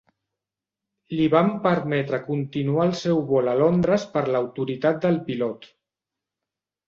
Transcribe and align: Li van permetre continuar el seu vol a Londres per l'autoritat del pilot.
Li 1.17 1.25
van 1.33 1.49
permetre 1.65 2.19
continuar 2.29 2.87
el 2.91 2.95
seu 3.01 3.21
vol 3.31 3.51
a 3.53 3.55
Londres 3.59 4.05
per 4.15 4.23
l'autoritat 4.31 4.99
del 5.07 5.19
pilot. 5.29 5.69